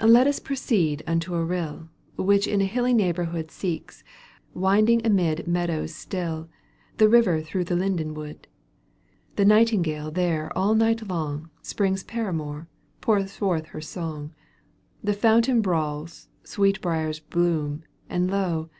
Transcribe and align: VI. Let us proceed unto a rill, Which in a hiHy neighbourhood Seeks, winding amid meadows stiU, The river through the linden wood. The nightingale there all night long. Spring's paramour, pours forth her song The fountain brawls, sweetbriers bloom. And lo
VI. 0.00 0.06
Let 0.06 0.26
us 0.26 0.40
proceed 0.40 1.04
unto 1.06 1.36
a 1.36 1.44
rill, 1.44 1.88
Which 2.16 2.48
in 2.48 2.60
a 2.60 2.66
hiHy 2.66 2.92
neighbourhood 2.92 3.52
Seeks, 3.52 4.02
winding 4.52 5.00
amid 5.06 5.46
meadows 5.46 5.92
stiU, 5.92 6.48
The 6.96 7.08
river 7.08 7.40
through 7.40 7.66
the 7.66 7.76
linden 7.76 8.12
wood. 8.12 8.48
The 9.36 9.44
nightingale 9.44 10.10
there 10.10 10.50
all 10.58 10.74
night 10.74 11.06
long. 11.06 11.50
Spring's 11.62 12.02
paramour, 12.02 12.66
pours 13.00 13.36
forth 13.36 13.66
her 13.66 13.80
song 13.80 14.34
The 15.04 15.12
fountain 15.14 15.60
brawls, 15.60 16.26
sweetbriers 16.42 17.20
bloom. 17.20 17.84
And 18.10 18.28
lo 18.28 18.70